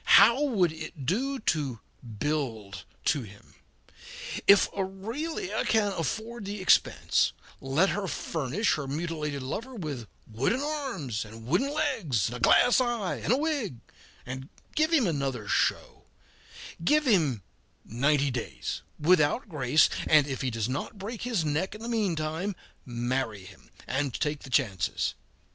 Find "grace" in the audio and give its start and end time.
19.49-19.87